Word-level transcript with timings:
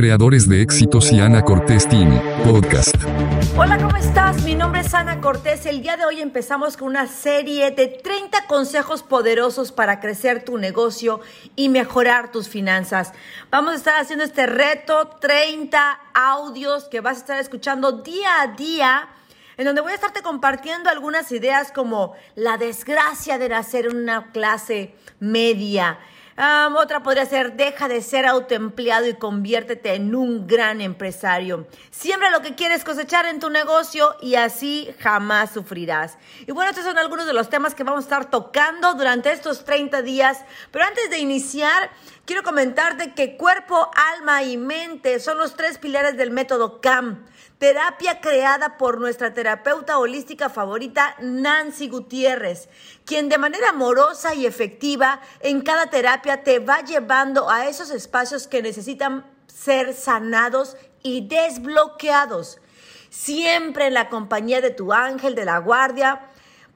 creadores 0.00 0.48
de 0.48 0.62
éxitos 0.62 1.12
y 1.12 1.20
Ana 1.20 1.42
Cortés 1.42 1.86
Team, 1.86 2.18
podcast. 2.42 2.96
Hola, 3.54 3.76
¿cómo 3.76 3.94
estás? 3.98 4.42
Mi 4.44 4.54
nombre 4.54 4.80
es 4.80 4.94
Ana 4.94 5.20
Cortés. 5.20 5.66
El 5.66 5.82
día 5.82 5.98
de 5.98 6.06
hoy 6.06 6.22
empezamos 6.22 6.78
con 6.78 6.88
una 6.88 7.06
serie 7.06 7.70
de 7.70 7.86
30 7.88 8.46
consejos 8.46 9.02
poderosos 9.02 9.72
para 9.72 10.00
crecer 10.00 10.42
tu 10.42 10.56
negocio 10.56 11.20
y 11.54 11.68
mejorar 11.68 12.32
tus 12.32 12.48
finanzas. 12.48 13.12
Vamos 13.50 13.74
a 13.74 13.76
estar 13.76 14.00
haciendo 14.00 14.24
este 14.24 14.46
reto, 14.46 15.18
30 15.20 16.00
audios 16.14 16.84
que 16.84 17.02
vas 17.02 17.18
a 17.18 17.20
estar 17.20 17.38
escuchando 17.38 17.92
día 17.92 18.40
a 18.40 18.46
día 18.56 19.06
en 19.58 19.66
donde 19.66 19.82
voy 19.82 19.92
a 19.92 19.96
estarte 19.96 20.22
compartiendo 20.22 20.88
algunas 20.88 21.30
ideas 21.30 21.72
como 21.72 22.14
la 22.36 22.56
desgracia 22.56 23.36
de 23.36 23.50
nacer 23.50 23.84
en 23.84 23.96
una 23.98 24.32
clase 24.32 24.94
media, 25.18 25.98
otra 26.76 27.02
podría 27.02 27.26
ser, 27.26 27.54
deja 27.54 27.86
de 27.86 28.00
ser 28.00 28.24
autoempleado 28.24 29.06
y 29.06 29.14
conviértete 29.14 29.94
en 29.94 30.14
un 30.14 30.46
gran 30.46 30.80
empresario. 30.80 31.66
Siembra 31.90 32.30
lo 32.30 32.40
que 32.40 32.54
quieres 32.54 32.82
cosechar 32.82 33.26
en 33.26 33.40
tu 33.40 33.50
negocio 33.50 34.16
y 34.22 34.36
así 34.36 34.88
jamás 35.00 35.50
sufrirás. 35.52 36.16
Y 36.46 36.52
bueno, 36.52 36.70
estos 36.70 36.84
son 36.84 36.96
algunos 36.96 37.26
de 37.26 37.34
los 37.34 37.50
temas 37.50 37.74
que 37.74 37.84
vamos 37.84 38.04
a 38.04 38.06
estar 38.06 38.30
tocando 38.30 38.94
durante 38.94 39.30
estos 39.32 39.64
30 39.64 40.00
días. 40.00 40.38
Pero 40.70 40.86
antes 40.86 41.10
de 41.10 41.18
iniciar, 41.18 41.90
quiero 42.24 42.42
comentarte 42.42 43.14
que 43.14 43.36
cuerpo, 43.36 43.90
alma 44.16 44.42
y 44.42 44.56
mente 44.56 45.20
son 45.20 45.38
los 45.38 45.56
tres 45.56 45.78
pilares 45.78 46.16
del 46.16 46.30
método 46.30 46.80
CAM 46.80 47.24
terapia 47.60 48.22
creada 48.22 48.78
por 48.78 48.98
nuestra 48.98 49.34
terapeuta 49.34 49.98
holística 49.98 50.48
favorita, 50.48 51.14
Nancy 51.20 51.90
Gutiérrez, 51.90 52.70
quien 53.04 53.28
de 53.28 53.36
manera 53.36 53.68
amorosa 53.68 54.34
y 54.34 54.46
efectiva 54.46 55.20
en 55.40 55.60
cada 55.60 55.90
terapia 55.90 56.42
te 56.42 56.58
va 56.58 56.80
llevando 56.80 57.50
a 57.50 57.68
esos 57.68 57.90
espacios 57.90 58.48
que 58.48 58.62
necesitan 58.62 59.26
ser 59.46 59.92
sanados 59.92 60.78
y 61.02 61.28
desbloqueados, 61.28 62.62
siempre 63.10 63.88
en 63.88 63.94
la 63.94 64.08
compañía 64.08 64.62
de 64.62 64.70
tu 64.70 64.94
ángel 64.94 65.34
de 65.34 65.44
la 65.44 65.58
guardia, 65.58 66.29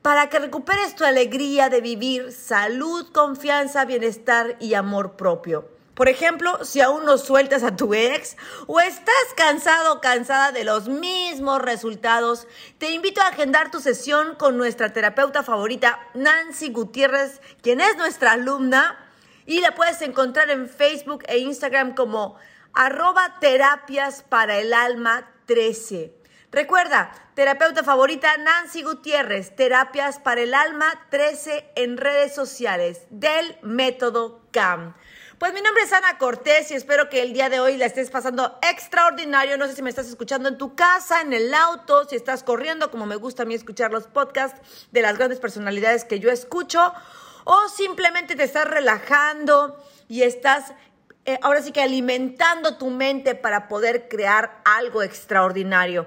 para 0.05 0.28
que 0.28 0.38
recuperes 0.38 0.94
tu 0.94 1.06
alegría 1.06 1.70
de 1.70 1.80
vivir, 1.80 2.30
salud, 2.30 3.10
confianza, 3.10 3.86
bienestar 3.86 4.55
y 4.61 4.74
amor 4.74 5.16
propio. 5.16 5.66
Por 5.94 6.11
ejemplo, 6.11 6.62
si 6.62 6.83
aún 6.83 7.06
no 7.06 7.16
sueltas 7.16 7.62
a 7.62 7.74
tu 7.74 7.94
ex 7.94 8.36
o 8.66 8.80
estás 8.80 9.14
cansado 9.34 9.94
o 9.94 10.00
cansada 10.02 10.52
de 10.52 10.64
los 10.64 10.91
mismos 10.91 11.62
resultados, 11.62 12.46
te 12.77 12.91
invito 12.91 13.22
a 13.22 13.28
agendar 13.28 13.70
tu 13.70 13.80
sesión 13.80 14.34
con 14.34 14.58
nuestra 14.58 14.92
terapeuta 14.92 15.42
favorita, 15.42 15.98
Nancy 16.12 16.68
Gutiérrez, 16.70 17.41
quien 17.62 17.80
es 17.80 17.96
nuestra 17.96 18.33
alumna 18.33 18.98
y 19.46 19.62
la 19.62 19.74
puedes 19.74 20.02
encontrar 20.02 20.50
en 20.50 20.68
Facebook 20.68 21.24
e 21.28 21.39
Instagram 21.39 21.94
como 21.94 22.36
arroba 22.74 23.36
terapias 23.41 24.22
para 24.22 24.58
el 24.58 24.74
alma 24.74 25.30
13. 25.46 26.23
Recuerda, 26.55 27.10
terapeuta 27.34 27.83
favorita 27.83 28.36
Nancy 28.36 28.84
Gutiérrez, 28.84 29.56
terapias 29.56 30.20
para 30.20 30.41
el 30.41 30.55
alma 30.55 30.86
13 31.11 31.72
en 31.74 31.96
redes 31.96 32.33
sociales 32.33 33.08
del 33.11 33.58
método 33.62 34.41
CAM. 34.52 34.94
Pues 35.41 35.52
mi 35.52 35.61
nombre 35.61 35.83
es 35.83 35.92
Ana 35.92 36.16
Cortés 36.16 36.70
y 36.70 36.74
espero 36.74 37.08
que 37.08 37.22
el 37.22 37.33
día 37.33 37.48
de 37.48 37.58
hoy 37.58 37.77
la 37.77 37.86
estés 37.86 38.08
pasando 38.08 38.56
extraordinario. 38.70 39.58
No 39.58 39.66
sé 39.66 39.74
si 39.74 39.83
me 39.83 39.91
estás 39.91 40.06
escuchando 40.06 40.48
en 40.48 40.56
tu 40.56 40.77
casa, 40.77 41.22
en 41.22 41.33
el 41.33 41.52
auto, 41.52 42.08
si 42.08 42.14
estás 42.14 42.44
corriendo, 42.44 42.89
como 42.92 43.05
me 43.05 43.16
gusta 43.16 43.42
a 43.42 43.46
mí 43.46 43.56
escuchar 43.56 43.91
los 43.91 44.06
podcasts 44.06 44.61
de 44.92 45.02
las 45.02 45.18
grandes 45.18 45.41
personalidades 45.41 46.05
que 46.05 46.20
yo 46.20 46.30
escucho, 46.30 46.94
o 47.42 47.68
simplemente 47.68 48.36
te 48.36 48.44
estás 48.44 48.68
relajando 48.68 49.84
y 50.06 50.22
estás 50.22 50.72
eh, 51.24 51.36
ahora 51.42 51.62
sí 51.62 51.72
que 51.72 51.83
alimentando 51.83 52.77
tu 52.77 52.91
mente 52.91 53.34
para 53.34 53.66
poder 53.66 54.08
crear 54.08 54.61
algo 54.64 55.02
extraordinario. 55.02 56.06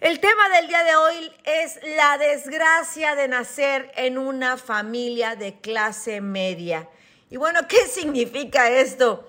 El 0.00 0.20
tema 0.20 0.48
del 0.50 0.68
día 0.68 0.84
de 0.84 0.94
hoy 0.94 1.32
es 1.42 1.80
la 1.96 2.18
desgracia 2.18 3.16
de 3.16 3.26
nacer 3.26 3.90
en 3.96 4.16
una 4.16 4.56
familia 4.56 5.34
de 5.34 5.58
clase 5.60 6.20
media. 6.20 6.88
Y 7.30 7.36
bueno, 7.36 7.66
¿qué 7.66 7.88
significa 7.88 8.70
esto? 8.70 9.28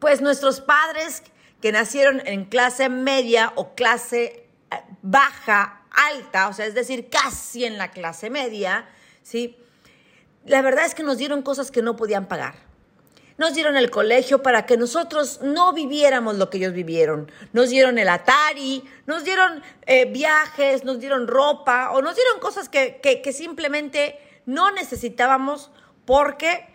Pues 0.00 0.20
nuestros 0.20 0.60
padres 0.60 1.22
que 1.62 1.70
nacieron 1.70 2.20
en 2.26 2.46
clase 2.46 2.88
media 2.88 3.52
o 3.54 3.76
clase 3.76 4.48
eh, 4.72 4.76
baja, 5.02 5.82
alta, 5.92 6.48
o 6.48 6.52
sea, 6.52 6.66
es 6.66 6.74
decir, 6.74 7.08
casi 7.08 7.64
en 7.64 7.78
la 7.78 7.92
clase 7.92 8.30
media, 8.30 8.88
¿sí? 9.22 9.56
La 10.46 10.62
verdad 10.62 10.84
es 10.84 10.96
que 10.96 11.04
nos 11.04 11.16
dieron 11.16 11.42
cosas 11.42 11.70
que 11.70 11.80
no 11.80 11.94
podían 11.94 12.26
pagar. 12.26 12.67
Nos 13.38 13.54
dieron 13.54 13.76
el 13.76 13.90
colegio 13.90 14.42
para 14.42 14.66
que 14.66 14.76
nosotros 14.76 15.40
no 15.42 15.72
viviéramos 15.72 16.36
lo 16.36 16.50
que 16.50 16.58
ellos 16.58 16.74
vivieron. 16.74 17.30
Nos 17.52 17.70
dieron 17.70 17.98
el 17.98 18.08
Atari, 18.08 18.84
nos 19.06 19.24
dieron 19.24 19.62
eh, 19.86 20.04
viajes, 20.04 20.84
nos 20.84 21.00
dieron 21.00 21.26
ropa 21.26 21.92
o 21.92 22.02
nos 22.02 22.14
dieron 22.16 22.40
cosas 22.40 22.68
que, 22.68 23.00
que 23.00 23.32
simplemente 23.32 24.18
no 24.44 24.70
necesitábamos 24.72 25.70
porque 26.04 26.66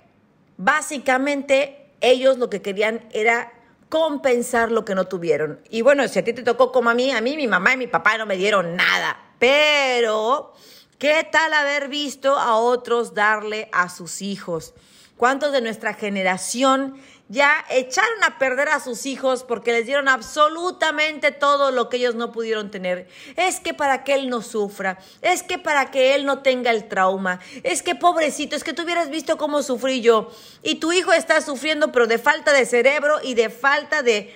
básicamente 0.58 1.92
ellos 2.02 2.38
lo 2.38 2.50
que 2.50 2.62
querían 2.62 3.08
era 3.12 3.52
compensar 3.90 4.72
lo 4.72 4.86
que 4.86 4.96
no 4.96 5.06
tuvieron. 5.06 5.60
Y 5.70 5.82
bueno, 5.82 6.08
si 6.08 6.18
a 6.18 6.24
ti 6.24 6.34
te 6.34 6.42
tocó 6.42 6.72
como 6.72 6.90
a 6.90 6.96
mí, 6.96 7.12
a 7.12 7.22
mí 7.22 7.36
mi 7.36 7.48
mamá 7.48 7.74
y 7.74 7.78
mi 7.78 7.88
papá 7.88 8.18
no 8.18 8.26
me 8.26 8.38
dieron 8.38 8.76
nada, 8.76 9.20
pero 9.38 10.54
¿qué 10.98 11.28
tal 11.32 11.54
haber 11.54 11.90
visto 11.90 12.38
a 12.40 12.56
otros 12.56 13.14
darle 13.14 13.70
a 13.72 13.90
sus 13.90 14.24
hijos? 14.24 14.74
¿Cuántos 15.18 15.52
de 15.52 15.62
nuestra 15.62 15.94
generación 15.94 16.96
ya 17.30 17.66
echaron 17.70 18.24
a 18.24 18.38
perder 18.38 18.70
a 18.70 18.80
sus 18.80 19.06
hijos 19.06 19.44
porque 19.44 19.72
les 19.72 19.86
dieron 19.86 20.08
absolutamente 20.08 21.32
todo 21.32 21.72
lo 21.72 21.90
que 21.90 21.98
ellos 21.98 22.16
no 22.16 22.32
pudieron 22.32 22.70
tener. 22.70 23.08
Es 23.36 23.60
que 23.60 23.74
para 23.74 24.04
que 24.04 24.14
él 24.14 24.30
no 24.30 24.42
sufra, 24.42 25.00
es 25.22 25.42
que 25.42 25.58
para 25.58 25.90
que 25.90 26.16
él 26.16 26.26
no 26.26 26.44
tenga 26.44 26.70
el 26.70 26.88
trauma, 26.88 27.40
es 27.64 27.82
que 27.82 27.96
pobrecito, 27.96 28.56
es 28.56 28.64
que 28.64 28.74
tú 28.74 28.84
hubieras 28.84 29.10
visto 29.10 29.38
cómo 29.38 29.64
sufrí 29.64 30.02
yo. 30.02 30.32
Y 30.62 30.76
tu 30.76 30.92
hijo 30.92 31.12
está 31.14 31.42
sufriendo, 31.42 31.92
pero 31.92 32.08
de 32.08 32.20
falta 32.20 32.54
de 32.54 32.66
cerebro 32.66 33.20
y 33.24 33.34
de 33.34 33.50
falta 33.50 34.04
de, 34.04 34.36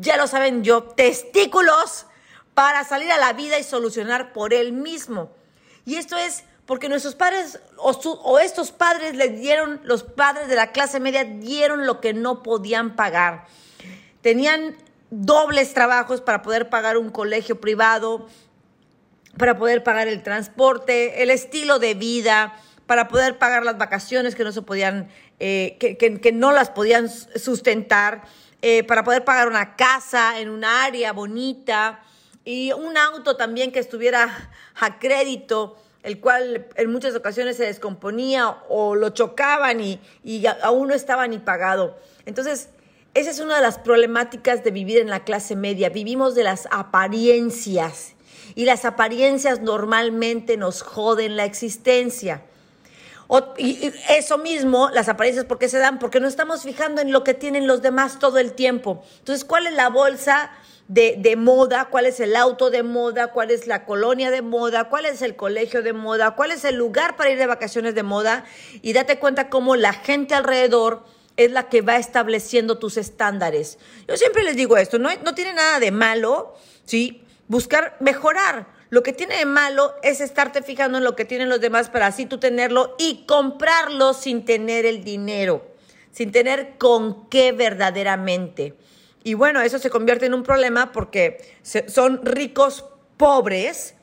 ya 0.00 0.16
lo 0.16 0.26
saben 0.26 0.62
yo, 0.62 0.84
testículos 0.84 2.06
para 2.54 2.84
salir 2.84 3.10
a 3.10 3.18
la 3.18 3.32
vida 3.32 3.58
y 3.58 3.64
solucionar 3.64 4.32
por 4.32 4.54
él 4.54 4.72
mismo. 4.72 5.32
Y 5.86 5.96
esto 5.96 6.16
es 6.16 6.44
porque 6.70 6.88
nuestros 6.88 7.16
padres 7.16 7.58
o, 7.78 8.38
estos 8.38 8.70
padres 8.70 9.16
les 9.16 9.40
dieron, 9.40 9.80
los 9.82 10.04
padres 10.04 10.46
de 10.46 10.54
la 10.54 10.70
clase 10.70 11.00
media 11.00 11.24
dieron 11.24 11.84
lo 11.84 12.00
que 12.00 12.14
no 12.14 12.44
podían 12.44 12.94
pagar. 12.94 13.46
Tenían 14.20 14.76
dobles 15.10 15.74
trabajos 15.74 16.20
para 16.20 16.42
poder 16.42 16.70
pagar 16.70 16.96
un 16.96 17.10
colegio 17.10 17.60
privado, 17.60 18.28
para 19.36 19.58
poder 19.58 19.82
pagar 19.82 20.06
el 20.06 20.22
transporte, 20.22 21.24
el 21.24 21.30
estilo 21.30 21.80
de 21.80 21.94
vida, 21.94 22.54
para 22.86 23.08
poder 23.08 23.36
pagar 23.36 23.64
las 23.64 23.76
vacaciones 23.76 24.36
que 24.36 24.44
no 24.44 24.52
se 24.52 24.62
podían, 24.62 25.08
eh, 25.40 25.76
que, 25.76 26.32
no 26.32 26.52
las 26.52 26.70
podían 26.70 27.08
sustentar, 27.08 28.22
eh, 28.62 28.84
para 28.84 29.02
poder 29.02 29.24
pagar 29.24 29.48
una 29.48 29.74
casa 29.74 30.38
en 30.38 30.48
un 30.48 30.64
área 30.64 31.12
bonita 31.12 31.98
y 32.44 32.70
un 32.70 32.96
auto 32.96 33.36
también 33.36 33.72
que 33.72 33.80
estuviera 33.80 34.52
a 34.76 35.00
crédito 35.00 35.76
el 36.02 36.20
cual 36.20 36.66
en 36.76 36.90
muchas 36.90 37.14
ocasiones 37.14 37.56
se 37.56 37.64
descomponía 37.64 38.48
o 38.68 38.94
lo 38.94 39.10
chocaban 39.10 39.80
y, 39.80 40.00
aún 40.62 40.88
no 40.88 40.94
estaba 40.94 41.26
ni 41.26 41.38
pagado. 41.38 41.98
Entonces, 42.24 42.70
esa 43.14 43.30
es 43.30 43.40
una 43.40 43.56
de 43.56 43.62
las 43.62 43.78
problemáticas 43.78 44.64
de 44.64 44.70
vivir 44.70 44.98
en 44.98 45.10
la 45.10 45.24
clase 45.24 45.56
media. 45.56 45.90
Vivimos 45.90 46.34
de 46.34 46.44
las 46.44 46.68
apariencias 46.70 48.14
y 48.54 48.64
las 48.64 48.84
apariencias 48.84 49.60
normalmente 49.60 50.56
nos 50.56 50.82
joden 50.82 51.36
la 51.36 51.44
existencia. 51.44 52.42
y 53.58 53.92
eso 54.08 54.38
mismo, 54.38 54.90
las 54.90 55.08
apariencias, 55.08 55.44
¿por 55.44 55.58
qué 55.58 55.68
se 55.68 55.78
dan? 55.78 55.98
Porque 55.98 56.18
no 56.18 56.28
estamos 56.28 56.62
fijando 56.62 57.00
en 57.00 57.12
lo 57.12 57.24
que 57.24 57.34
tienen 57.34 57.66
los 57.66 57.82
demás 57.82 58.18
todo 58.18 58.38
el 58.38 58.54
tiempo. 58.54 59.04
Entonces, 59.18 59.44
¿cuál 59.44 59.66
es 59.66 59.74
la 59.74 59.88
bolsa 59.88 60.50
de, 60.90 61.36
moda, 61.36 61.84
cuál 61.84 62.06
es 62.06 62.18
el 62.18 62.34
auto 62.34 62.68
de 62.68 62.82
moda, 62.82 63.28
cuál 63.28 63.52
es 63.52 63.68
la 63.68 63.84
colonia 63.84 64.32
de 64.32 64.42
moda, 64.42 64.88
cuál 64.88 65.06
es 65.06 65.22
el 65.22 65.36
colegio 65.36 65.82
de 65.82 65.92
moda, 65.92 66.32
cuál 66.32 66.50
es 66.50 66.64
el 66.64 66.74
lugar 66.74 67.16
para 67.16 67.30
ir 67.30 67.38
de 67.38 67.46
vacaciones 67.46 67.94
de 67.94 68.02
moda 68.02 68.44
y 68.82 68.92
date 68.92 69.20
cuenta 69.20 69.48
cómo 69.50 69.76
la 69.76 69.92
gente 69.92 70.34
alrededor 70.34 71.04
es 71.36 71.52
la 71.52 71.68
que 71.68 71.80
va 71.80 71.96
estableciendo 71.96 72.78
tus 72.78 72.96
estándares. 72.96 73.78
Yo 74.08 74.16
siempre 74.16 74.42
les 74.42 74.56
digo 74.56 74.76
esto, 74.76 74.98
no, 74.98 75.10
no 75.24 75.32
tiene 75.32 75.52
nada 75.52 75.78
de 75.78 75.92
malo, 75.92 76.56
¿sí? 76.84 77.22
Buscar 77.46 77.96
mejorar. 78.00 78.66
Lo 78.88 79.04
que 79.04 79.12
tiene 79.12 79.36
de 79.36 79.46
malo 79.46 79.94
es 80.02 80.20
estarte 80.20 80.60
fijando 80.60 80.98
en 80.98 81.04
lo 81.04 81.14
que 81.14 81.24
tienen 81.24 81.48
los 81.48 81.60
demás 81.60 81.88
para 81.88 82.08
así 82.08 82.26
tú 82.26 82.38
tenerlo 82.38 82.96
y 82.98 83.24
comprarlo 83.26 84.12
sin 84.12 84.44
tener 84.44 84.86
el 84.86 85.04
dinero, 85.04 85.64
sin 86.10 86.32
tener 86.32 86.78
con 86.78 87.28
qué 87.28 87.52
verdaderamente. 87.52 88.74
Y 89.22 89.34
bueno, 89.34 89.60
eso 89.60 89.78
se 89.78 89.90
convierte 89.90 90.26
en 90.26 90.34
un 90.34 90.42
problema 90.42 90.92
porque 90.92 91.38
son 91.62 92.24
ricos 92.24 92.84
pobres 93.16 93.94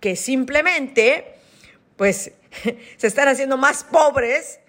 que 0.00 0.14
simplemente, 0.14 1.34
pues, 1.96 2.32
se 2.96 3.06
están 3.06 3.28
haciendo 3.28 3.56
más 3.56 3.84
pobres, 3.84 4.60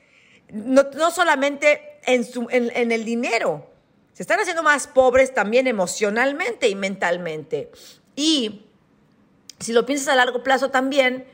no, 0.51 1.12
solamente 1.12 2.00
en, 2.06 2.24
su, 2.24 2.48
en, 2.50 2.92
el 2.92 3.06
dinero, 3.06 3.69
Se 4.13 4.24
están 4.24 4.40
haciendo 4.40 4.63
más 4.63 4.88
pobres 4.88 5.34
también 5.34 5.68
emocionalmente 5.68 6.68
y 6.68 6.75
mentalmente. 6.75 7.72
Y 8.16 8.66
si 9.60 9.72
lo 9.74 9.86
piensas 9.86 10.10
a 10.10 10.16
largo 10.16 10.44
plazo 10.44 10.72
también, 10.72 11.25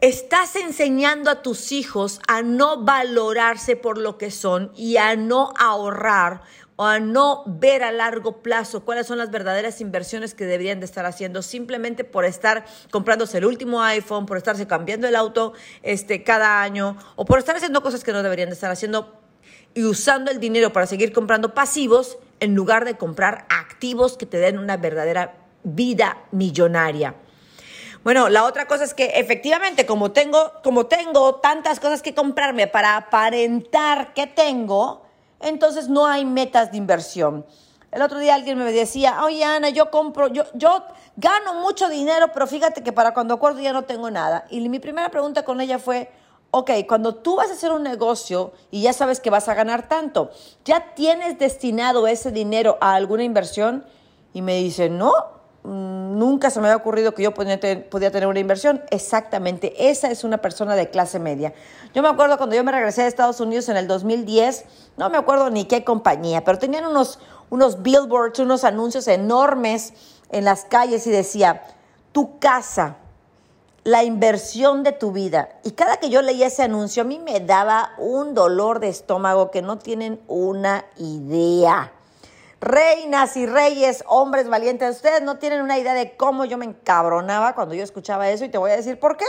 estás 0.00 0.56
enseñando 0.56 1.30
a 1.30 1.42
tus 1.42 1.72
hijos 1.72 2.20
a 2.28 2.42
no 2.42 2.82
valorarse 2.82 3.76
por 3.76 3.98
lo 3.98 4.18
que 4.18 4.30
son 4.30 4.72
y 4.76 4.96
a 4.98 5.16
no 5.16 5.52
ahorrar 5.58 6.42
o 6.76 6.84
a 6.84 7.00
no 7.00 7.42
ver 7.46 7.82
a 7.82 7.90
largo 7.90 8.42
plazo 8.42 8.84
cuáles 8.84 9.06
son 9.06 9.18
las 9.18 9.30
verdaderas 9.30 9.80
inversiones 9.80 10.34
que 10.34 10.44
deberían 10.44 10.78
de 10.78 10.86
estar 10.86 11.06
haciendo 11.06 11.42
simplemente 11.42 12.04
por 12.04 12.24
estar 12.24 12.64
comprándose 12.90 13.38
el 13.38 13.46
último 13.46 13.82
iPhone, 13.82 14.26
por 14.26 14.36
estarse 14.36 14.66
cambiando 14.66 15.08
el 15.08 15.16
auto 15.16 15.54
este, 15.82 16.22
cada 16.22 16.62
año 16.62 16.96
o 17.16 17.24
por 17.24 17.38
estar 17.38 17.56
haciendo 17.56 17.82
cosas 17.82 18.04
que 18.04 18.12
no 18.12 18.22
deberían 18.22 18.50
de 18.50 18.54
estar 18.54 18.70
haciendo 18.70 19.20
y 19.74 19.84
usando 19.84 20.30
el 20.30 20.40
dinero 20.40 20.72
para 20.72 20.86
seguir 20.86 21.12
comprando 21.12 21.54
pasivos 21.54 22.18
en 22.40 22.54
lugar 22.54 22.84
de 22.84 22.96
comprar 22.96 23.46
activos 23.48 24.16
que 24.16 24.26
te 24.26 24.38
den 24.38 24.58
una 24.58 24.76
verdadera 24.76 25.36
vida 25.64 26.18
millonaria. 26.30 27.14
Bueno, 28.04 28.28
la 28.28 28.44
otra 28.44 28.66
cosa 28.66 28.84
es 28.84 28.94
que 28.94 29.06
efectivamente, 29.16 29.84
como 29.84 30.12
tengo, 30.12 30.52
como 30.62 30.86
tengo 30.86 31.36
tantas 31.36 31.80
cosas 31.80 32.02
que 32.02 32.14
comprarme 32.14 32.68
para 32.68 32.96
aparentar 32.96 34.14
que 34.14 34.28
tengo, 34.28 35.05
entonces 35.40 35.88
no 35.88 36.06
hay 36.06 36.24
metas 36.24 36.72
de 36.72 36.78
inversión. 36.78 37.46
El 37.90 38.02
otro 38.02 38.18
día 38.18 38.34
alguien 38.34 38.58
me 38.58 38.72
decía, 38.72 39.24
oye 39.24 39.44
Ana, 39.44 39.70
yo 39.70 39.90
compro, 39.90 40.28
yo, 40.28 40.44
yo 40.54 40.84
gano 41.16 41.54
mucho 41.54 41.88
dinero, 41.88 42.30
pero 42.32 42.46
fíjate 42.46 42.82
que 42.82 42.92
para 42.92 43.14
cuando 43.14 43.34
acuerdo 43.34 43.60
ya 43.60 43.72
no 43.72 43.84
tengo 43.84 44.10
nada. 44.10 44.44
Y 44.50 44.68
mi 44.68 44.78
primera 44.78 45.10
pregunta 45.10 45.44
con 45.44 45.60
ella 45.60 45.78
fue, 45.78 46.10
ok, 46.50 46.70
cuando 46.88 47.14
tú 47.14 47.36
vas 47.36 47.50
a 47.50 47.54
hacer 47.54 47.72
un 47.72 47.82
negocio 47.82 48.52
y 48.70 48.82
ya 48.82 48.92
sabes 48.92 49.20
que 49.20 49.30
vas 49.30 49.48
a 49.48 49.54
ganar 49.54 49.88
tanto, 49.88 50.30
¿ya 50.64 50.94
tienes 50.94 51.38
destinado 51.38 52.06
ese 52.06 52.32
dinero 52.32 52.76
a 52.80 52.94
alguna 52.94 53.24
inversión? 53.24 53.86
Y 54.32 54.42
me 54.42 54.56
dice, 54.56 54.90
no, 54.90 55.12
nunca 55.66 56.50
se 56.50 56.60
me 56.60 56.68
había 56.68 56.76
ocurrido 56.76 57.12
que 57.12 57.22
yo 57.22 57.34
podía, 57.34 57.58
tener 57.58 58.26
una 58.26 58.38
inversión. 58.38 58.82
Exactamente, 58.90 59.90
esa 59.90 60.10
es 60.10 60.24
una 60.24 60.38
persona 60.38 60.76
de 60.76 60.90
clase 60.90 61.18
media. 61.18 61.52
Yo 61.94 62.02
me 62.02 62.08
acuerdo 62.08 62.36
cuando 62.36 62.54
yo 62.54 62.64
me 62.64 62.72
regresé 62.72 63.02
a 63.02 63.06
Estados 63.06 63.40
Unidos 63.40 63.68
en 63.68 63.76
el 63.76 63.88
2010, 63.88 64.64
no 64.96 65.10
me 65.10 65.18
acuerdo 65.18 65.50
ni 65.50 65.64
qué 65.64 65.84
compañía, 65.84 66.44
pero 66.44 66.58
tenían 66.58 66.86
unos, 66.86 67.18
unos 67.50 67.82
billboards, 67.82 68.38
unos 68.38 68.64
anuncios 68.64 69.08
enormes 69.08 69.92
en 70.30 70.44
las 70.44 70.64
calles 70.64 71.06
y 71.06 71.10
decía, 71.10 71.62
tu 72.12 72.38
casa, 72.38 72.96
la 73.84 74.04
inversión 74.04 74.82
de 74.82 74.92
tu 74.92 75.12
vida. 75.12 75.48
Y 75.64 75.72
cada 75.72 75.98
que 75.98 76.10
yo 76.10 76.22
leía 76.22 76.48
ese 76.48 76.62
anuncio, 76.62 77.02
a 77.02 77.06
mí 77.06 77.18
me 77.18 77.40
daba 77.40 77.92
un 77.98 78.34
dolor 78.34 78.80
de 78.80 78.88
estómago 78.88 79.50
que 79.50 79.62
no 79.62 79.78
tienen 79.78 80.20
una 80.26 80.84
idea. 80.96 81.92
Reinas 82.60 83.36
y 83.36 83.46
reyes, 83.46 84.02
hombres 84.06 84.48
valientes, 84.48 84.96
ustedes 84.96 85.22
no 85.22 85.38
tienen 85.38 85.60
una 85.60 85.78
idea 85.78 85.92
de 85.92 86.16
cómo 86.16 86.46
yo 86.46 86.56
me 86.56 86.64
encabronaba 86.64 87.54
cuando 87.54 87.74
yo 87.74 87.84
escuchaba 87.84 88.30
eso 88.30 88.46
y 88.46 88.48
te 88.48 88.56
voy 88.56 88.70
a 88.70 88.76
decir 88.76 88.98
por 88.98 89.18
qué. 89.18 89.26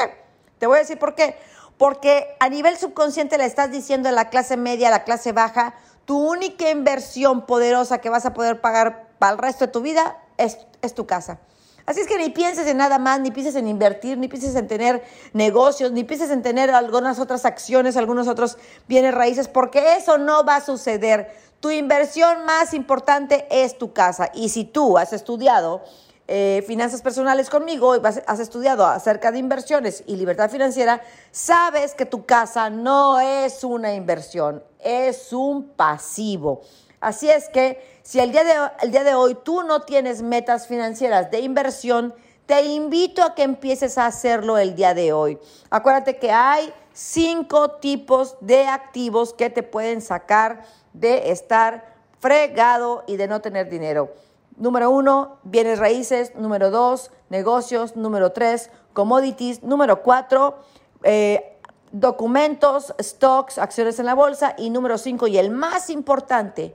Te 0.59 0.65
voy 0.65 0.77
a 0.77 0.79
decir 0.79 0.97
por 0.97 1.13
qué. 1.13 1.37
Porque 1.77 2.35
a 2.39 2.49
nivel 2.49 2.77
subconsciente 2.77 3.37
le 3.37 3.45
estás 3.45 3.69
diciendo 3.69 4.09
a 4.09 4.13
la 4.13 4.29
clase 4.29 4.55
media, 4.55 4.87
a 4.87 4.91
la 4.91 5.03
clase 5.03 5.33
baja, 5.33 5.75
tu 6.05 6.17
única 6.17 6.69
inversión 6.69 7.45
poderosa 7.45 7.99
que 7.99 8.09
vas 8.09 8.25
a 8.25 8.33
poder 8.33 8.61
pagar 8.61 9.09
para 9.19 9.33
el 9.33 9.37
resto 9.37 9.65
de 9.65 9.71
tu 9.73 9.81
vida 9.81 10.17
es, 10.37 10.57
es 10.81 10.93
tu 10.93 11.05
casa. 11.05 11.39
Así 11.87 12.01
es 12.01 12.07
que 12.07 12.17
ni 12.17 12.29
pienses 12.29 12.67
en 12.67 12.75
nada 12.75 12.99
más, 12.99 13.21
ni 13.21 13.31
pienses 13.31 13.55
en 13.55 13.65
invertir, 13.65 14.17
ni 14.17 14.27
pienses 14.27 14.55
en 14.55 14.67
tener 14.67 15.03
negocios, 15.31 15.93
ni 15.93 16.03
pienses 16.03 16.31
en 16.31 16.41
tener 16.41 16.69
algunas 16.69 17.17
otras 17.17 17.45
acciones, 17.45 17.95
algunos 17.95 18.27
otros 18.27 18.57
bienes 18.89 19.13
raíces, 19.13 19.47
porque 19.47 19.93
eso 19.95 20.17
no 20.17 20.43
va 20.43 20.57
a 20.57 20.61
suceder. 20.61 21.33
Tu 21.59 21.71
inversión 21.71 22.45
más 22.45 22.73
importante 22.73 23.47
es 23.49 23.77
tu 23.77 23.93
casa. 23.93 24.29
Y 24.33 24.49
si 24.49 24.63
tú 24.63 24.97
has 24.97 25.13
estudiado 25.13 25.81
eh, 26.27 26.63
finanzas 26.67 27.01
personales 27.01 27.49
conmigo 27.49 27.95
y 27.95 28.01
has 28.03 28.39
estudiado 28.39 28.85
acerca 28.85 29.31
de 29.31 29.39
inversiones 29.39 30.03
y 30.07 30.17
libertad 30.17 30.49
financiera, 30.49 31.01
sabes 31.31 31.93
que 31.93 32.05
tu 32.05 32.25
casa 32.25 32.69
no 32.69 33.19
es 33.19 33.63
una 33.63 33.93
inversión, 33.93 34.61
es 34.79 35.31
un 35.31 35.69
pasivo. 35.69 36.61
Así 36.99 37.29
es 37.29 37.47
que 37.49 37.99
si 38.03 38.19
el 38.19 38.31
día, 38.31 38.43
de, 38.43 38.53
el 38.81 38.91
día 38.91 39.03
de 39.03 39.15
hoy 39.15 39.37
tú 39.43 39.63
no 39.63 39.83
tienes 39.83 40.21
metas 40.21 40.67
financieras 40.67 41.31
de 41.31 41.39
inversión, 41.39 42.13
te 42.47 42.63
invito 42.63 43.21
a 43.21 43.35
que 43.35 43.43
empieces 43.43 43.97
a 43.97 44.07
hacerlo 44.07 44.57
el 44.57 44.75
día 44.75 44.93
de 44.93 45.11
hoy. 45.11 45.37
Acuérdate 45.69 46.17
que 46.17 46.31
hay 46.31 46.73
cinco 46.93 47.71
tipos 47.71 48.37
de 48.39 48.67
activos 48.67 49.33
que 49.33 49.49
te 49.49 49.63
pueden 49.63 50.01
sacar 50.01 50.63
de 50.93 51.29
estar 51.31 51.93
fregado 52.19 53.03
y 53.05 53.17
de 53.17 53.27
no 53.27 53.41
tener 53.41 53.69
dinero. 53.69 54.13
Número 54.55 54.89
uno, 54.89 55.37
bienes 55.43 55.77
raíces. 55.77 56.35
Número 56.35 56.71
dos, 56.71 57.11
negocios. 57.29 57.97
Número 57.97 58.31
tres, 58.31 58.71
commodities. 58.93 59.61
Número 59.61 60.01
cuatro, 60.01 60.57
eh, 61.03 61.59
documentos, 61.91 62.95
stocks, 62.99 63.57
acciones 63.57 63.99
en 63.99 64.05
la 64.05 64.15
bolsa. 64.15 64.55
Y 64.57 64.69
número 64.69 64.97
cinco, 64.97 65.27
y 65.27 65.37
el 65.37 65.51
más 65.51 65.89
importante, 65.89 66.73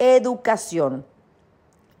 educación. 0.00 1.06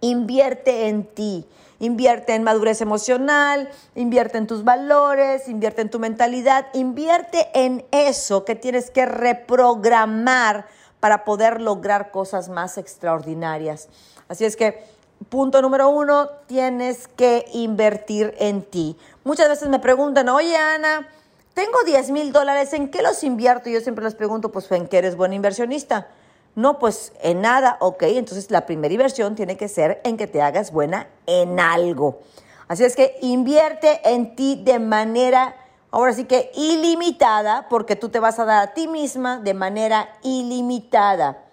Invierte 0.02 0.88
en 0.88 1.04
ti, 1.04 1.46
invierte 1.78 2.34
en 2.34 2.42
madurez 2.42 2.80
emocional, 2.80 3.70
invierte 3.94 4.36
en 4.36 4.48
tus 4.48 4.64
valores, 4.64 5.48
invierte 5.48 5.80
en 5.80 5.90
tu 5.90 6.00
mentalidad, 6.00 6.66
invierte 6.74 7.48
en 7.54 7.84
eso 7.92 8.44
que 8.44 8.56
tienes 8.56 8.90
que 8.90 9.06
reprogramar 9.06 10.66
para 10.98 11.24
poder 11.24 11.60
lograr 11.60 12.10
cosas 12.10 12.48
más 12.48 12.78
extraordinarias. 12.78 13.88
Así 14.28 14.44
es 14.44 14.56
que, 14.56 14.84
punto 15.28 15.62
número 15.62 15.88
uno, 15.88 16.28
tienes 16.46 17.06
que 17.06 17.44
invertir 17.52 18.34
en 18.38 18.62
ti. 18.62 18.96
Muchas 19.22 19.48
veces 19.48 19.68
me 19.68 19.78
preguntan, 19.78 20.28
oye 20.28 20.56
Ana, 20.56 21.08
tengo 21.54 21.82
10 21.86 22.10
mil 22.10 22.32
dólares, 22.32 22.72
¿en 22.72 22.90
qué 22.90 23.02
los 23.02 23.22
invierto? 23.22 23.70
Yo 23.70 23.80
siempre 23.80 24.04
les 24.04 24.16
pregunto, 24.16 24.50
pues, 24.50 24.68
¿en 24.72 24.88
qué 24.88 24.98
eres 24.98 25.16
buen 25.16 25.32
inversionista? 25.32 26.08
No, 26.54 26.78
pues 26.78 27.12
en 27.22 27.40
nada, 27.40 27.78
ok, 27.80 28.02
entonces 28.04 28.50
la 28.50 28.66
primera 28.66 28.92
inversión 28.92 29.34
tiene 29.34 29.56
que 29.56 29.68
ser 29.68 30.00
en 30.04 30.16
que 30.16 30.26
te 30.26 30.42
hagas 30.42 30.70
buena 30.70 31.08
en 31.26 31.58
algo. 31.58 32.20
Así 32.68 32.84
es 32.84 32.94
que 32.94 33.16
invierte 33.22 34.00
en 34.04 34.36
ti 34.36 34.60
de 34.62 34.78
manera 34.78 35.56
ahora 35.92 36.12
sí 36.12 36.24
que 36.24 36.50
ilimitada, 36.54 37.68
porque 37.68 37.94
tú 37.96 38.08
te 38.08 38.18
vas 38.18 38.38
a 38.38 38.44
dar 38.44 38.62
a 38.62 38.74
ti 38.74 38.88
misma 38.88 39.38
de 39.38 39.54
manera 39.54 40.08
ilimitada. 40.22 41.44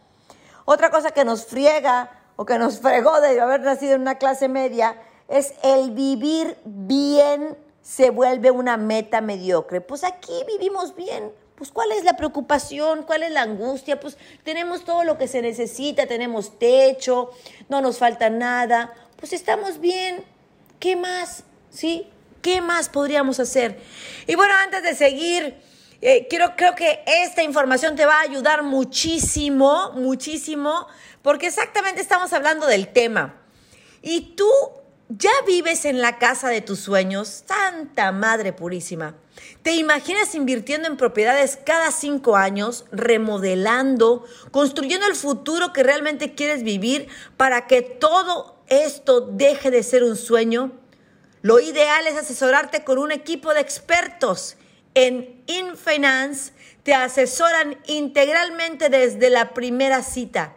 Otra 0.66 0.90
cosa 0.90 1.12
que 1.12 1.26
nos 1.26 1.46
friega 1.46 2.10
o 2.36 2.46
que 2.46 2.58
nos 2.58 2.80
fregó 2.80 3.20
de 3.22 3.40
haber 3.40 3.62
nacido 3.62 3.94
en 3.94 4.02
una 4.02 4.16
clase 4.16 4.48
media 4.48 4.96
es 5.28 5.54
el 5.62 5.92
vivir 5.92 6.58
bien 6.66 7.58
se 7.82 8.12
vuelve 8.12 8.52
una 8.52 8.78
meta 8.78 9.20
mediocre. 9.20 9.82
Pues 9.82 10.04
aquí 10.04 10.44
vivimos 10.48 10.96
bien. 10.96 11.32
Pues 11.60 11.72
cuál 11.72 11.92
es 11.92 12.06
la 12.06 12.16
preocupación, 12.16 13.04
cuál 13.04 13.22
es 13.22 13.32
la 13.32 13.42
angustia, 13.42 14.00
pues 14.00 14.18
tenemos 14.46 14.86
todo 14.86 15.04
lo 15.04 15.18
que 15.18 15.28
se 15.28 15.42
necesita, 15.42 16.08
tenemos 16.08 16.58
techo, 16.58 17.32
no 17.68 17.82
nos 17.82 17.98
falta 17.98 18.30
nada, 18.30 18.94
pues 19.18 19.34
estamos 19.34 19.82
bien. 19.82 20.24
¿Qué 20.80 20.96
más? 20.96 21.44
¿Sí? 21.70 22.08
¿Qué 22.42 22.62
más 22.62 22.88
podríamos 22.88 23.42
hacer? 23.42 23.78
Y 24.26 24.36
bueno, 24.36 24.54
antes 24.64 24.84
de 24.84 24.96
seguir, 24.96 25.62
eh, 26.02 26.28
quiero, 26.30 26.56
creo 26.56 26.76
que 26.76 27.04
esta 27.06 27.44
información 27.44 27.98
te 27.98 28.06
va 28.06 28.20
a 28.20 28.22
ayudar 28.22 28.64
muchísimo, 28.64 29.92
muchísimo, 29.96 30.88
porque 31.22 31.48
exactamente 31.48 32.00
estamos 32.00 32.32
hablando 32.32 32.68
del 32.68 32.88
tema. 32.88 33.36
Y 34.02 34.34
tú 34.38 34.50
ya 35.10 35.32
vives 35.48 35.86
en 35.86 36.02
la 36.02 36.20
casa 36.20 36.50
de 36.50 36.62
tus 36.62 36.80
sueños, 36.80 37.44
Santa 37.48 38.12
Madre 38.12 38.54
Purísima. 38.54 39.16
¿Te 39.64 39.74
imaginas 39.74 40.36
invirtiendo 40.36 40.88
en 40.88 40.98
propiedades 40.98 41.58
cada 41.66 41.92
cinco 41.92 42.36
años, 42.36 42.86
remodelando, 42.92 44.24
construyendo 44.52 45.08
el 45.08 45.16
futuro 45.16 45.74
que 45.74 45.82
realmente 45.82 46.36
quieres 46.36 46.62
vivir 46.62 47.08
para 47.38 47.66
que 47.66 47.82
todo 47.82 48.62
esto 48.68 49.22
deje 49.22 49.72
de 49.72 49.82
ser 49.82 50.04
un 50.04 50.16
sueño? 50.16 50.74
Lo 51.42 51.60
ideal 51.60 52.06
es 52.06 52.16
asesorarte 52.16 52.84
con 52.84 53.00
un 53.00 53.12
equipo 53.12 53.54
de 53.56 53.62
expertos. 53.62 54.58
En 54.94 55.44
InFinance 55.48 56.54
te 56.84 56.94
asesoran 56.94 57.80
integralmente 57.88 58.90
desde 58.90 59.32
la 59.32 59.56
primera 59.56 60.04
cita. 60.04 60.56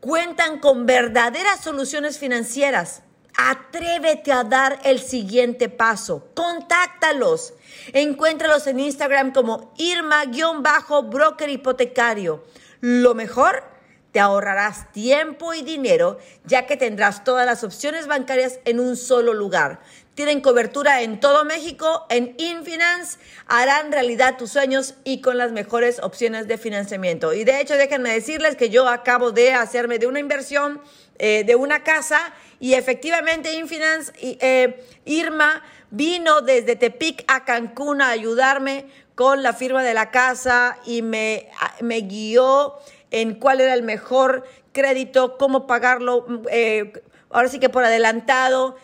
Cuentan 0.00 0.60
con 0.60 0.86
verdaderas 0.86 1.62
soluciones 1.62 2.18
financieras. 2.18 3.02
Atrévete 3.36 4.32
a 4.32 4.44
dar 4.44 4.78
el 4.84 4.98
siguiente 4.98 5.68
paso. 5.68 6.30
Contáctalos. 6.34 7.54
Encuéntralos 7.92 8.66
en 8.66 8.80
Instagram 8.80 9.32
como 9.32 9.74
Irma-broker 9.76 11.50
hipotecario. 11.50 12.44
Lo 12.80 13.14
mejor 13.14 13.64
te 14.12 14.20
ahorrarás 14.20 14.90
tiempo 14.92 15.52
y 15.52 15.60
dinero 15.60 16.18
ya 16.44 16.64
que 16.66 16.78
tendrás 16.78 17.22
todas 17.22 17.44
las 17.44 17.62
opciones 17.64 18.06
bancarias 18.06 18.60
en 18.64 18.80
un 18.80 18.96
solo 18.96 19.34
lugar. 19.34 19.80
Tienen 20.14 20.40
cobertura 20.40 21.02
en 21.02 21.20
todo 21.20 21.44
México, 21.44 22.06
en 22.08 22.34
Infinance, 22.38 23.18
harán 23.46 23.92
realidad 23.92 24.38
tus 24.38 24.52
sueños 24.52 24.94
y 25.04 25.20
con 25.20 25.36
las 25.36 25.52
mejores 25.52 26.00
opciones 26.02 26.48
de 26.48 26.56
financiamiento. 26.56 27.34
Y 27.34 27.44
de 27.44 27.60
hecho, 27.60 27.74
déjenme 27.74 28.10
decirles 28.10 28.56
que 28.56 28.70
yo 28.70 28.88
acabo 28.88 29.32
de 29.32 29.52
hacerme 29.52 29.98
de 29.98 30.06
una 30.06 30.18
inversión 30.18 30.80
eh, 31.18 31.44
de 31.44 31.56
una 31.56 31.82
casa 31.82 32.32
y 32.60 32.74
efectivamente 32.74 33.54
Infinance, 33.54 34.12
eh, 34.20 34.84
Irma 35.04 35.62
vino 35.90 36.40
desde 36.40 36.76
Tepic 36.76 37.24
a 37.28 37.44
Cancún 37.44 38.00
a 38.00 38.10
ayudarme 38.10 38.86
con 39.14 39.42
la 39.42 39.52
firma 39.52 39.82
de 39.82 39.94
la 39.94 40.10
casa 40.10 40.78
y 40.84 41.02
me, 41.02 41.48
me 41.80 42.00
guió 42.00 42.74
en 43.10 43.34
cuál 43.34 43.60
era 43.60 43.74
el 43.74 43.82
mejor 43.82 44.44
crédito, 44.72 45.38
cómo 45.38 45.66
pagarlo, 45.66 46.26
eh, 46.50 46.92
ahora 47.30 47.48
sí 47.48 47.58
que 47.58 47.68
por 47.68 47.84
adelantado 47.84 48.76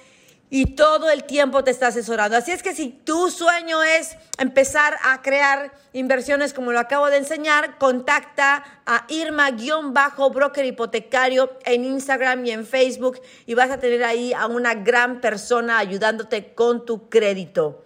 y 0.54 0.66
todo 0.74 1.08
el 1.08 1.24
tiempo 1.24 1.64
te 1.64 1.70
está 1.70 1.86
asesorando. 1.86 2.36
Así 2.36 2.50
es 2.50 2.62
que 2.62 2.74
si 2.74 2.90
tu 2.90 3.30
sueño 3.30 3.82
es 3.82 4.18
empezar 4.36 4.98
a 5.02 5.22
crear 5.22 5.72
inversiones 5.94 6.52
como 6.52 6.72
lo 6.72 6.78
acabo 6.78 7.08
de 7.08 7.16
enseñar, 7.16 7.78
contacta 7.78 8.62
a 8.84 9.06
Irma-broker 9.08 10.66
hipotecario 10.66 11.56
en 11.64 11.86
Instagram 11.86 12.44
y 12.44 12.50
en 12.50 12.66
Facebook 12.66 13.18
y 13.46 13.54
vas 13.54 13.70
a 13.70 13.80
tener 13.80 14.04
ahí 14.04 14.34
a 14.34 14.46
una 14.46 14.74
gran 14.74 15.22
persona 15.22 15.78
ayudándote 15.78 16.52
con 16.52 16.84
tu 16.84 17.08
crédito. 17.08 17.82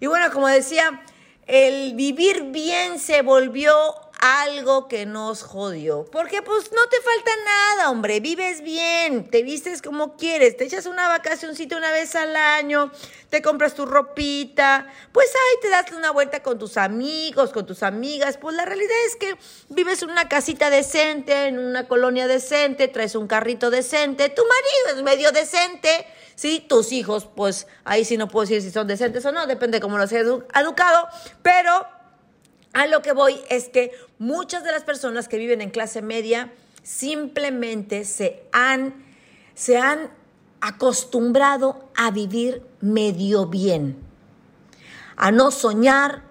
Y 0.00 0.08
bueno, 0.08 0.32
como 0.32 0.48
decía, 0.48 1.00
el 1.46 1.94
vivir 1.94 2.46
bien 2.50 2.98
se 2.98 3.22
volvió 3.22 3.72
algo 4.18 4.88
que 4.88 5.06
nos 5.06 5.42
jodió. 5.42 6.04
Porque 6.10 6.42
pues 6.42 6.72
no 6.72 6.86
te 6.86 7.00
falta 7.00 7.30
nada, 7.44 7.90
hombre. 7.90 8.20
Vives 8.20 8.62
bien, 8.62 9.30
te 9.30 9.42
vistes 9.42 9.82
como 9.82 10.16
quieres, 10.16 10.56
te 10.56 10.64
echas 10.64 10.86
una 10.86 11.08
vacacioncita 11.08 11.76
una 11.76 11.92
vez 11.92 12.14
al 12.14 12.34
año, 12.36 12.90
te 13.30 13.42
compras 13.42 13.74
tu 13.74 13.86
ropita, 13.86 14.86
pues 15.12 15.28
ahí 15.28 15.60
te 15.62 15.68
das 15.70 15.92
una 15.92 16.10
vuelta 16.10 16.42
con 16.42 16.58
tus 16.58 16.76
amigos, 16.76 17.50
con 17.50 17.66
tus 17.66 17.82
amigas. 17.82 18.36
Pues 18.38 18.56
la 18.56 18.64
realidad 18.64 18.96
es 19.06 19.16
que 19.16 19.36
vives 19.68 20.02
en 20.02 20.10
una 20.10 20.28
casita 20.28 20.70
decente, 20.70 21.46
en 21.46 21.58
una 21.58 21.86
colonia 21.88 22.26
decente, 22.26 22.88
traes 22.88 23.14
un 23.14 23.26
carrito 23.26 23.70
decente, 23.70 24.28
tu 24.28 24.42
marido 24.42 24.98
es 24.98 25.02
medio 25.02 25.32
decente. 25.32 26.06
Sí, 26.34 26.64
tus 26.68 26.92
hijos, 26.92 27.26
pues 27.34 27.66
ahí 27.84 28.04
sí 28.04 28.16
no 28.16 28.28
puedo 28.28 28.46
decir 28.46 28.62
si 28.62 28.70
son 28.70 28.86
decentes 28.86 29.24
o 29.24 29.32
no, 29.32 29.48
depende 29.48 29.78
de 29.78 29.80
cómo 29.80 29.98
los 29.98 30.12
hayas 30.12 30.28
educado, 30.54 31.08
pero 31.42 31.84
a 32.72 32.86
lo 32.86 33.02
que 33.02 33.12
voy 33.12 33.36
es 33.48 33.68
que 33.68 33.92
muchas 34.18 34.64
de 34.64 34.72
las 34.72 34.84
personas 34.84 35.28
que 35.28 35.38
viven 35.38 35.60
en 35.60 35.70
clase 35.70 36.02
media 36.02 36.52
simplemente 36.82 38.04
se 38.04 38.42
han, 38.52 38.94
se 39.54 39.78
han 39.78 40.10
acostumbrado 40.60 41.88
a 41.96 42.10
vivir 42.10 42.62
medio 42.80 43.46
bien, 43.46 43.96
a 45.16 45.30
no 45.30 45.50
soñar, 45.50 46.22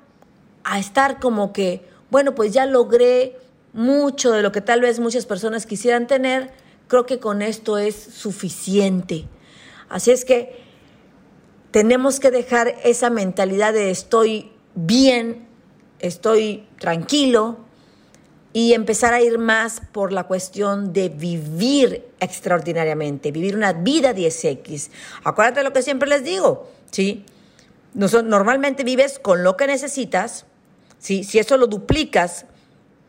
a 0.63 0.79
estar 0.79 1.19
como 1.19 1.53
que, 1.53 1.87
bueno, 2.09 2.35
pues 2.35 2.53
ya 2.53 2.65
logré 2.65 3.37
mucho 3.73 4.31
de 4.31 4.41
lo 4.41 4.51
que 4.51 4.61
tal 4.61 4.81
vez 4.81 4.99
muchas 4.99 5.25
personas 5.25 5.65
quisieran 5.65 6.07
tener, 6.07 6.51
creo 6.87 7.05
que 7.05 7.19
con 7.19 7.41
esto 7.41 7.77
es 7.77 7.95
suficiente. 7.95 9.27
Así 9.89 10.11
es 10.11 10.25
que 10.25 10.61
tenemos 11.71 12.19
que 12.19 12.31
dejar 12.31 12.75
esa 12.83 13.09
mentalidad 13.09 13.73
de 13.73 13.91
estoy 13.91 14.51
bien 14.75 15.46
estoy 15.99 16.67
tranquilo 16.79 17.57
y 18.53 18.73
empezar 18.73 19.13
a 19.13 19.21
ir 19.21 19.37
más 19.37 19.81
por 19.91 20.11
la 20.11 20.23
cuestión 20.23 20.93
de 20.93 21.09
vivir 21.09 22.05
extraordinariamente, 22.19 23.31
vivir 23.31 23.55
una 23.55 23.73
vida 23.73 24.13
10X. 24.13 24.89
Acuérdate 25.23 25.63
lo 25.63 25.73
que 25.73 25.81
siempre 25.81 26.09
les 26.09 26.23
digo, 26.23 26.69
¿sí? 26.91 27.23
Normalmente 27.93 28.83
vives 28.83 29.19
con 29.19 29.43
lo 29.43 29.57
que 29.57 29.67
necesitas, 29.67 30.45
¿sí? 30.99 31.23
Si 31.23 31.39
eso 31.39 31.57
lo 31.57 31.67
duplicas, 31.67 32.45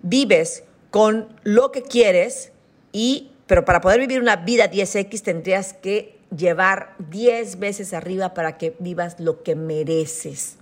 vives 0.02 0.64
con 0.90 1.28
lo 1.44 1.72
que 1.72 1.82
quieres 1.82 2.52
y 2.92 3.30
pero 3.48 3.64
para 3.64 3.80
poder 3.80 3.98
vivir 3.98 4.20
una 4.20 4.36
vida 4.36 4.70
10X 4.70 5.22
tendrías 5.22 5.72
que 5.72 6.20
llevar 6.36 6.94
10 6.98 7.58
veces 7.58 7.94
arriba 7.94 8.34
para 8.34 8.58
que 8.58 8.76
vivas 8.78 9.18
lo 9.18 9.42
que 9.42 9.56
mereces. 9.56 10.56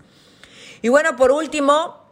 Y 0.83 0.89
bueno, 0.89 1.17
por 1.17 1.33
último, 1.33 2.06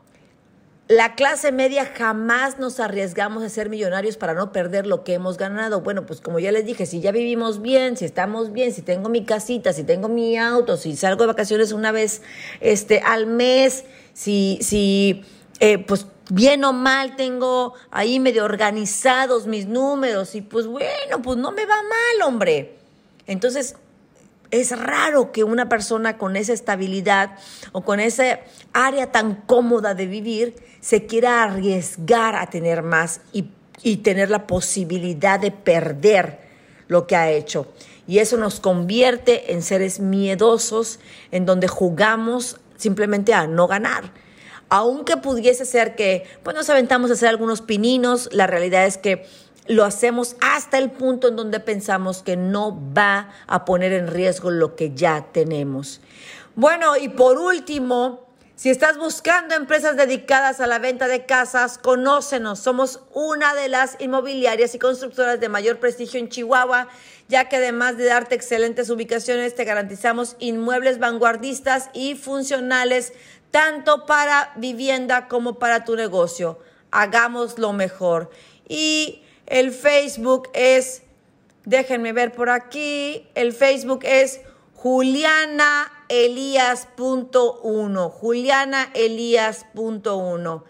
la 0.87 1.15
clase 1.15 1.51
media 1.51 1.87
jamás 1.87 2.59
nos 2.59 2.79
arriesgamos 2.79 3.43
a 3.43 3.49
ser 3.49 3.71
millonarios 3.71 4.19
para 4.19 4.35
no 4.35 4.53
perder 4.53 4.87
lo 4.87 5.03
que 5.03 5.15
hemos 5.15 5.39
ganado. 5.39 5.81
Bueno, 5.81 6.05
pues 6.05 6.21
como 6.21 6.39
ya 6.39 6.53
les 6.53 6.67
dije, 6.67 6.85
si 6.85 7.01
ya 7.01 7.11
vivimos 7.11 7.63
bien, 7.63 7.97
si 7.97 8.05
estamos 8.05 8.53
bien, 8.53 8.73
si 8.73 8.83
tengo 8.83 9.09
mi 9.09 9.25
casita, 9.25 9.73
si 9.73 9.85
tengo 9.85 10.09
mi 10.09 10.37
auto, 10.37 10.77
si 10.77 10.95
salgo 10.95 11.23
de 11.23 11.29
vacaciones 11.29 11.73
una 11.73 11.91
vez 11.91 12.21
este, 12.61 13.01
al 13.01 13.27
mes, 13.27 13.85
si, 14.13 14.59
si 14.61 15.25
eh, 15.61 15.79
pues 15.79 16.07
bien 16.29 16.65
o 16.65 16.75
mal 16.75 17.17
tengo 17.17 17.73
ahí 17.91 18.21
medio 18.21 18.45
organizados 18.45 19.47
mis 19.47 19.67
números 19.67 20.35
y 20.35 20.43
pues 20.43 20.67
bueno, 20.67 21.23
pues 21.23 21.39
no 21.39 21.51
me 21.53 21.65
va 21.65 21.77
mal, 21.77 22.29
hombre. 22.29 22.77
Entonces, 23.27 23.77
es 24.51 24.79
raro 24.79 25.33
que 25.33 25.43
una 25.43 25.69
persona 25.69 26.17
con 26.17 26.37
esa 26.37 26.53
estabilidad 26.53 27.39
o 27.73 27.83
con 27.83 27.99
esa 27.99 28.41
área 28.73 29.11
tan 29.11 29.35
cómoda 29.35 29.95
de 29.95 30.07
vivir 30.07 30.55
se 30.85 31.07
quiera 31.07 31.43
arriesgar 31.43 32.37
a 32.37 32.51
tener 32.51 32.83
más 32.83 33.23
y, 33.33 33.47
y 33.83 33.97
tener 33.99 34.29
la 34.29 34.47
posibilidad 34.47 35.41
de 35.41 35.51
perder 35.51 36.41
lo 36.89 37.07
que 37.07 37.17
ha 37.17 37.31
hecho. 37.31 37.69
Y 38.07 38.19
eso 38.19 38.37
nos 38.37 38.61
convierte 38.61 39.55
en 39.55 39.63
seres 39.63 39.99
miedosos, 39.99 40.99
en 41.31 41.47
donde 41.47 41.69
jugamos 41.69 42.61
simplemente 42.77 43.33
a 43.33 43.47
no 43.47 43.67
ganar. 43.67 44.13
Aunque 44.69 45.17
pudiese 45.17 45.65
ser 45.65 45.97
que, 45.97 46.25
pues 46.43 46.55
nos 46.55 46.69
aventamos 46.69 47.11
a 47.11 47.15
hacer 47.15 47.31
algunos 47.31 47.63
pininos, 47.63 48.29
la 48.31 48.47
realidad 48.47 48.85
es 48.85 48.99
que 48.99 49.25
lo 49.67 49.87
hacemos 49.87 50.37
hasta 50.43 50.77
el 50.77 50.91
punto 50.91 51.29
en 51.29 51.37
donde 51.37 51.61
pensamos 51.61 52.23
que 52.23 52.37
no 52.37 52.79
va 52.95 53.31
a 53.47 53.65
poner 53.65 53.95
en 53.95 54.09
riesgo 54.09 54.51
lo 54.51 54.77
que 54.77 54.93
ya 54.93 55.29
tenemos. 55.33 56.03
Bueno, 56.57 56.99
y 56.99 57.09
por 57.09 57.39
último, 57.39 58.24
si 58.57 58.71
estás 58.71 58.99
buscando 58.99 59.57
empresas 59.57 59.97
dedicadas 59.97 60.61
a 60.61 60.69
la 60.69 60.79
venta 60.79 61.09
de 61.09 61.27
casas, 61.27 61.77
conócenos. 61.77 62.61
Somos 62.61 63.01
una 63.13 63.53
de 63.53 63.69
las 63.69 63.97
inmobiliarias 63.99 64.77
y 64.77 64.79
constructoras 64.79 65.41
de 65.41 65.49
mayor 65.49 65.81
prestigio 65.81 66.21
en 66.21 66.29
Chihuahua, 66.29 66.87
ya 67.29 67.49
que 67.49 67.57
además 67.57 67.97
de 67.97 68.05
darte 68.05 68.37
excelentes 68.37 68.91
ubicaciones, 68.91 69.57
te 69.57 69.65
garantizamos 69.65 70.37
inmuebles 70.39 71.01
vanguardistas 71.01 71.91
y 71.95 72.15
funcionales, 72.15 73.13
tanto 73.51 74.07
para 74.07 74.53
vivienda 74.55 75.27
como 75.27 75.59
para 75.59 75.85
tu 75.85 75.97
negocio. 75.97 76.61
Hagamos 76.93 77.59
lo 77.59 77.73
mejor. 77.73 78.31
Y 78.69 79.25
el 79.47 79.73
Facebook 79.73 80.49
es, 80.55 81.03
déjenme 81.65 82.13
ver 82.13 82.31
por 82.31 82.51
aquí, 82.51 83.27
el 83.35 83.53
Facebook 83.53 84.05
es 84.05 84.43
Juliana 84.75 85.91
Elías.1, 86.15 88.11
Juliana 88.11 88.91
Elías.1. 88.95 90.63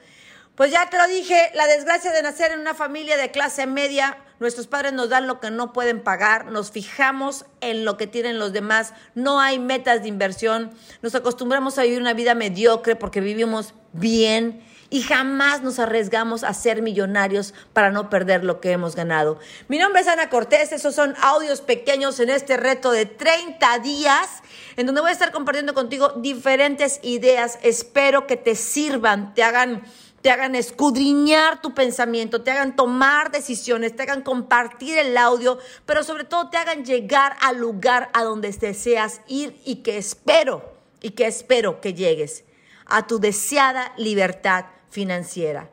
Pues 0.55 0.71
ya 0.71 0.89
te 0.89 0.97
lo 0.97 1.07
dije, 1.09 1.51
la 1.55 1.67
desgracia 1.67 2.13
de 2.13 2.23
nacer 2.23 2.53
en 2.53 2.61
una 2.61 2.75
familia 2.75 3.17
de 3.17 3.31
clase 3.31 3.67
media, 3.67 4.17
nuestros 4.39 4.69
padres 4.69 4.93
nos 4.93 5.09
dan 5.09 5.27
lo 5.27 5.41
que 5.41 5.51
no 5.51 5.73
pueden 5.73 6.01
pagar, 6.01 6.47
nos 6.47 6.71
fijamos 6.71 7.45
en 7.61 7.85
lo 7.85 7.97
que 7.97 8.07
tienen 8.07 8.39
los 8.39 8.53
demás, 8.53 8.95
no 9.15 9.41
hay 9.41 9.59
metas 9.59 10.03
de 10.03 10.09
inversión, 10.09 10.73
nos 11.03 11.15
acostumbramos 11.15 11.77
a 11.77 11.83
vivir 11.83 12.01
una 12.01 12.15
vida 12.15 12.35
mediocre 12.35 12.95
porque 12.97 13.21
vivimos 13.21 13.75
bien 13.93 14.65
y 14.91 15.03
jamás 15.03 15.62
nos 15.62 15.79
arriesgamos 15.79 16.45
a 16.45 16.55
ser 16.55 16.83
millonarios 16.83 17.55
para 17.73 17.91
no 17.91 18.11
perder 18.11 18.45
lo 18.45 18.61
que 18.61 18.73
hemos 18.73 18.97
ganado. 18.97 19.38
Mi 19.69 19.79
nombre 19.79 20.03
es 20.03 20.09
Ana 20.09 20.29
Cortés, 20.29 20.73
esos 20.73 20.95
son 20.95 21.14
audios 21.21 21.61
pequeños 21.61 22.21
en 22.21 22.31
este 22.31 22.57
reto 22.57 22.91
de 22.91 23.07
30 23.07 23.79
días, 23.81 24.43
en 24.76 24.87
donde 24.87 25.00
voy 25.00 25.11
a 25.11 25.12
estar 25.12 25.33
compartiendo 25.33 25.75
contigo 25.75 26.11
diferentes 26.17 27.00
ideas. 27.03 27.59
Espero 27.62 28.26
que 28.26 28.37
te 28.37 28.55
sirvan, 28.55 29.35
te 29.35 29.43
hagan 29.43 29.83
te 30.23 30.31
hagan 30.31 30.55
escudriñar 30.55 31.61
tu 31.61 31.75
pensamiento, 31.75 32.41
te 32.41 32.50
hagan 32.50 32.76
tomar 32.76 33.31
decisiones, 33.31 33.95
te 33.95 34.05
hagan 34.05 34.23
compartir 34.23 34.97
el 34.97 35.19
audio, 35.19 35.59
pero 35.85 36.03
sobre 36.03 36.25
todo 36.25 36.49
te 36.49 36.57
hagan 36.57 36.83
llegar 36.83 37.37
al 37.43 37.59
lugar 37.59 38.09
a 38.14 38.25
donde 38.25 38.50
deseas 38.50 39.21
ir 39.26 39.61
y 39.67 39.83
que 39.83 39.99
espero, 39.99 40.79
y 41.03 41.11
que 41.11 41.26
espero 41.26 41.83
que 41.83 41.93
llegues 41.93 42.45
a 42.87 43.07
tu 43.07 43.19
deseada 43.19 43.93
libertad 43.97 44.67
financiera. 44.91 45.71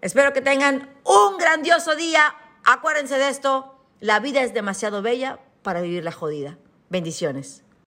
Espero 0.00 0.32
que 0.32 0.40
tengan 0.40 0.96
un 1.04 1.38
grandioso 1.38 1.96
día. 1.96 2.34
Acuérdense 2.64 3.16
de 3.18 3.28
esto, 3.28 3.74
la 4.00 4.20
vida 4.20 4.42
es 4.42 4.54
demasiado 4.54 5.02
bella 5.02 5.40
para 5.62 5.80
vivirla 5.80 6.12
jodida. 6.12 6.58
Bendiciones. 6.88 7.64